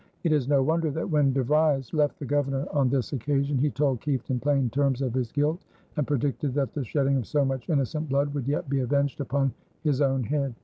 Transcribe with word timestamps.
It 0.23 0.31
is 0.33 0.47
no 0.47 0.63
wonder 0.63 0.89
that 0.89 1.11
when 1.11 1.31
De 1.31 1.43
Vries 1.43 1.93
left 1.93 2.17
the 2.17 2.25
Governor 2.25 2.65
on 2.71 2.89
this 2.89 3.13
occasion, 3.13 3.59
he 3.59 3.69
told 3.69 4.01
Kieft 4.01 4.31
in 4.31 4.39
plain 4.39 4.67
terms 4.71 5.03
of 5.03 5.13
his 5.13 5.31
guilt 5.31 5.63
and 5.95 6.07
predicted 6.07 6.55
that 6.55 6.73
the 6.73 6.83
shedding 6.83 7.17
of 7.17 7.27
so 7.27 7.45
much 7.45 7.69
innocent 7.69 8.09
blood 8.09 8.33
would 8.33 8.47
yet 8.47 8.67
be 8.67 8.79
avenged 8.79 9.21
upon 9.21 9.53
his 9.83 10.01
own 10.01 10.23
head. 10.23 10.55